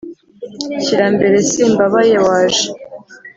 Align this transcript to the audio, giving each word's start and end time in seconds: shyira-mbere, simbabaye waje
shyira-mbere, 0.83 1.35
simbabaye 1.51 2.15
waje 2.27 2.65